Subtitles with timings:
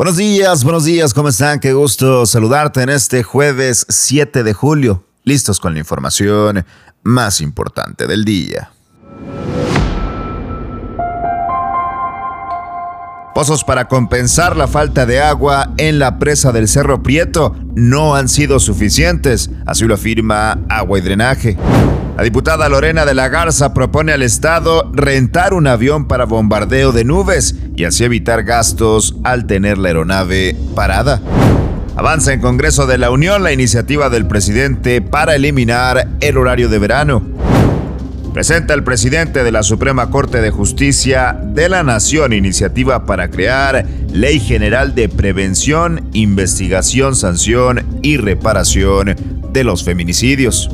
[0.00, 1.60] Buenos días, buenos días, ¿cómo están?
[1.60, 5.04] Qué gusto saludarte en este jueves 7 de julio.
[5.24, 6.64] Listos con la información
[7.02, 8.70] más importante del día.
[13.34, 18.30] Pozos para compensar la falta de agua en la presa del Cerro Prieto no han
[18.30, 21.58] sido suficientes, así lo afirma Agua y Drenaje.
[22.20, 27.02] La diputada Lorena de la Garza propone al Estado rentar un avión para bombardeo de
[27.02, 31.22] nubes y así evitar gastos al tener la aeronave parada.
[31.96, 36.78] Avanza en Congreso de la Unión la iniciativa del presidente para eliminar el horario de
[36.78, 37.22] verano.
[38.34, 43.86] Presenta el presidente de la Suprema Corte de Justicia de la Nación iniciativa para crear
[44.12, 49.16] Ley General de Prevención, Investigación, Sanción y Reparación
[49.54, 50.68] de los Feminicidios.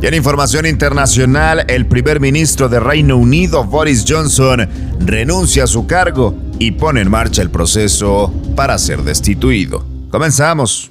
[0.00, 4.68] Y en información internacional, el primer ministro de Reino Unido, Boris Johnson,
[5.00, 9.84] renuncia a su cargo y pone en marcha el proceso para ser destituido.
[10.10, 10.90] Comenzamos.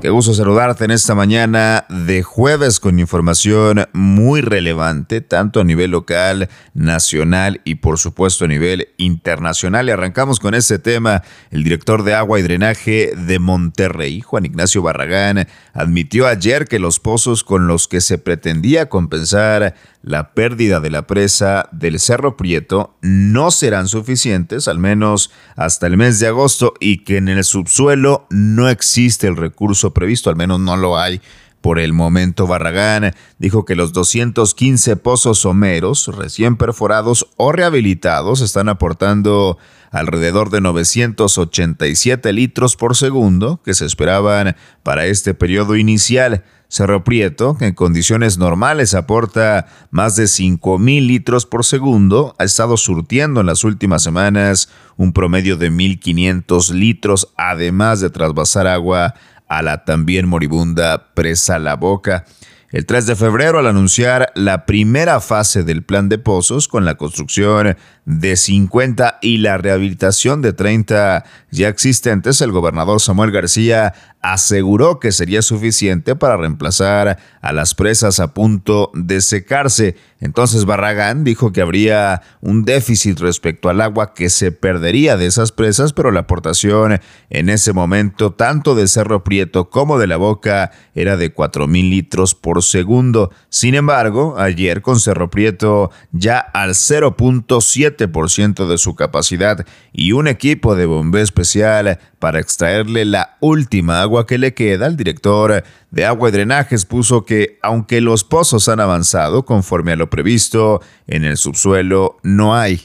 [0.00, 5.90] Qué gusto saludarte en esta mañana de jueves con información muy relevante, tanto a nivel
[5.90, 9.88] local, nacional y por supuesto a nivel internacional.
[9.88, 11.24] Y arrancamos con este tema.
[11.50, 17.00] El director de agua y drenaje de Monterrey, Juan Ignacio Barragán, admitió ayer que los
[17.00, 22.96] pozos con los que se pretendía compensar la pérdida de la presa del Cerro Prieto
[23.02, 28.26] no serán suficientes, al menos hasta el mes de agosto, y que en el subsuelo
[28.30, 31.20] no existe el recurso previsto, al menos no lo hay.
[31.60, 38.68] Por el momento, Barragán dijo que los 215 pozos someros recién perforados o rehabilitados están
[38.68, 39.58] aportando
[39.90, 46.44] alrededor de 987 litros por segundo que se esperaban para este periodo inicial.
[46.70, 52.76] Cerro Prieto, que en condiciones normales aporta más de 5.000 litros por segundo, ha estado
[52.76, 59.14] surtiendo en las últimas semanas un promedio de 1.500 litros, además de trasvasar agua
[59.48, 62.24] a la también moribunda presa La Boca
[62.70, 66.96] el 3 de febrero al anunciar la primera fase del plan de pozos con la
[66.96, 74.98] construcción de 50 y la rehabilitación de 30 ya existentes, el gobernador Samuel García aseguró
[74.98, 79.96] que sería suficiente para reemplazar a las presas a punto de secarse.
[80.20, 85.52] Entonces Barragán dijo que habría un déficit respecto al agua que se perdería de esas
[85.52, 90.72] presas, pero la aportación en ese momento tanto de Cerro Prieto como de la Boca
[90.94, 93.30] era de 4.000 litros por segundo.
[93.48, 100.76] Sin embargo, ayer con Cerro Prieto ya al 0.7% de su capacidad y un equipo
[100.76, 106.28] de bombeo especial para extraerle la última agua que le queda, el director de agua
[106.28, 111.36] y drenajes puso que aunque los pozos han avanzado conforme a lo previsto, en el
[111.36, 112.82] subsuelo no hay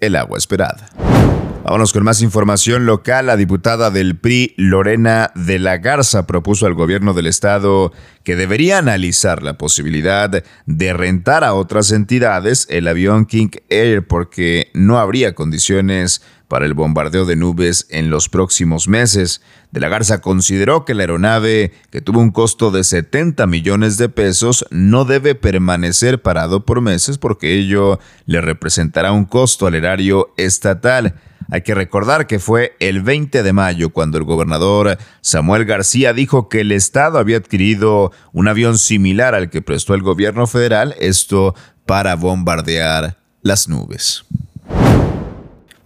[0.00, 1.35] el agua esperada.
[1.66, 3.26] Vámonos con más información local.
[3.26, 8.78] La diputada del PRI, Lorena de la Garza, propuso al gobierno del estado que debería
[8.78, 15.34] analizar la posibilidad de rentar a otras entidades el avión King Air porque no habría
[15.34, 19.42] condiciones para el bombardeo de nubes en los próximos meses.
[19.72, 24.08] De la Garza consideró que la aeronave, que tuvo un costo de 70 millones de
[24.08, 30.32] pesos, no debe permanecer parado por meses porque ello le representará un costo al erario
[30.36, 31.16] estatal.
[31.50, 36.48] Hay que recordar que fue el 20 de mayo cuando el gobernador Samuel García dijo
[36.48, 41.54] que el Estado había adquirido un avión similar al que prestó el gobierno federal, esto
[41.84, 44.24] para bombardear las nubes.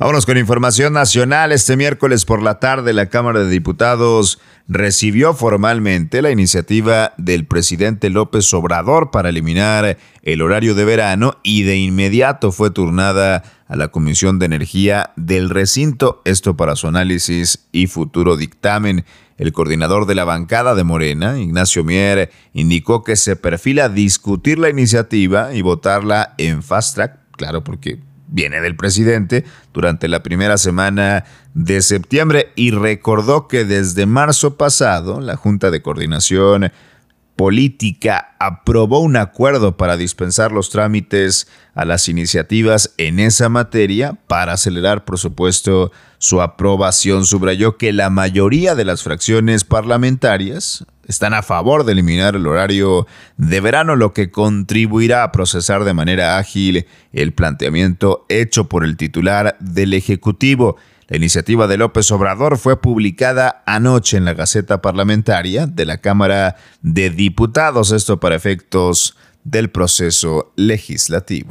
[0.01, 1.53] Vámonos con información nacional.
[1.53, 8.09] Este miércoles por la tarde la Cámara de Diputados recibió formalmente la iniciativa del presidente
[8.09, 13.89] López Obrador para eliminar el horario de verano y de inmediato fue turnada a la
[13.89, 19.05] Comisión de Energía del recinto, esto para su análisis y futuro dictamen.
[19.39, 24.71] El coordinador de la bancada de Morena, Ignacio Mier, indicó que se perfila discutir la
[24.71, 31.25] iniciativa y votarla en fast track, claro, porque viene del presidente durante la primera semana
[31.55, 36.73] de septiembre y recordó que desde marzo pasado la Junta de Coordinación
[37.41, 44.53] Política aprobó un acuerdo para dispensar los trámites a las iniciativas en esa materia para
[44.53, 47.25] acelerar, por supuesto, su aprobación.
[47.25, 53.07] Subrayó que la mayoría de las fracciones parlamentarias están a favor de eliminar el horario
[53.39, 56.85] de verano, lo que contribuirá a procesar de manera ágil
[57.15, 60.77] el planteamiento hecho por el titular del Ejecutivo.
[61.11, 66.55] La iniciativa de López Obrador fue publicada anoche en la Gaceta Parlamentaria de la Cámara
[66.83, 71.51] de Diputados, esto para efectos del proceso legislativo.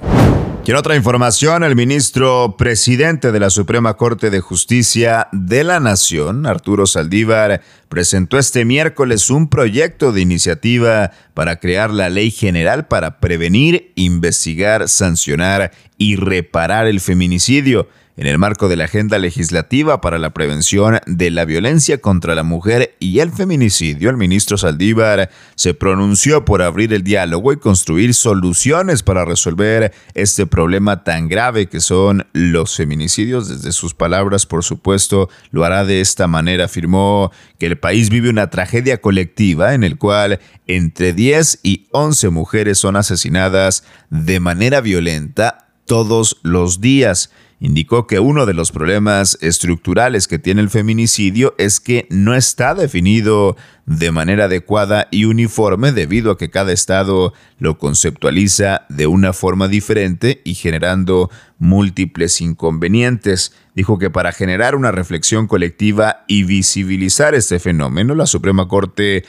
[0.65, 5.81] Y en otra información, el ministro presidente de la Suprema Corte de Justicia de la
[5.81, 12.87] Nación, Arturo Saldívar, presentó este miércoles un proyecto de iniciativa para crear la ley general
[12.87, 17.89] para prevenir, investigar, sancionar y reparar el feminicidio
[18.19, 22.43] en el marco de la Agenda Legislativa para la Prevención de la Violencia contra la
[22.43, 28.13] Mujer y el Feminicidio, el ministro Saldívar se pronunció por abrir el diálogo y construir
[28.13, 33.47] soluciones para resolver este problema tan grave que son los feminicidios.
[33.47, 36.65] Desde sus palabras, por supuesto, lo hará de esta manera.
[36.65, 42.31] Afirmó que el país vive una tragedia colectiva en el cual entre 10 y 11
[42.31, 49.37] mujeres son asesinadas de manera violenta todos los días indicó que uno de los problemas
[49.41, 55.91] estructurales que tiene el feminicidio es que no está definido de manera adecuada y uniforme
[55.91, 63.53] debido a que cada estado lo conceptualiza de una forma diferente y generando múltiples inconvenientes.
[63.75, 69.25] Dijo que para generar una reflexión colectiva y visibilizar este fenómeno, la Suprema Corte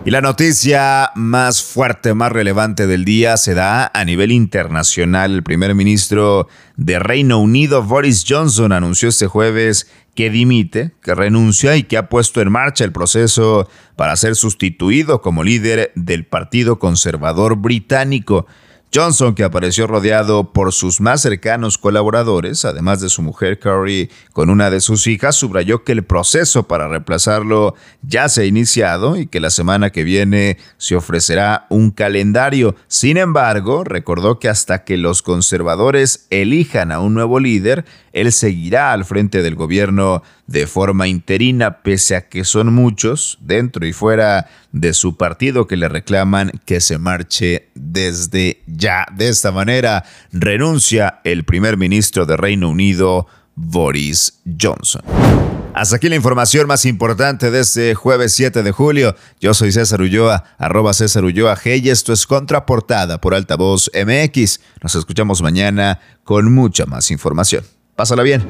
[0.05, 5.31] Y la noticia más fuerte, más relevante del día se da a nivel internacional.
[5.31, 11.77] El primer ministro de Reino Unido, Boris Johnson, anunció este jueves que dimite, que renuncia
[11.77, 16.79] y que ha puesto en marcha el proceso para ser sustituido como líder del Partido
[16.79, 18.45] Conservador Británico.
[18.95, 24.51] Johnson, que apareció rodeado por sus más cercanos colaboradores, además de su mujer Carrie con
[24.51, 27.73] una de sus hijas, subrayó que el proceso para reemplazarlo
[28.03, 32.75] ya se ha iniciado y que la semana que viene se ofrecerá un calendario.
[32.87, 38.93] Sin embargo, recordó que hasta que los conservadores elijan a un nuevo líder, él seguirá
[38.93, 44.47] al frente del gobierno de forma interina, pese a que son muchos dentro y fuera
[44.71, 49.05] de su partido que le reclaman que se marche desde ya.
[49.15, 55.03] De esta manera renuncia el primer ministro de Reino Unido, Boris Johnson.
[55.73, 59.15] Hasta aquí la información más importante de este jueves 7 de julio.
[59.39, 64.59] Yo soy César Ulloa, arroba César Ulloa G y esto es Contraportada por Altavoz MX.
[64.83, 67.65] Nos escuchamos mañana con mucha más información.
[67.95, 68.43] Pásala bien.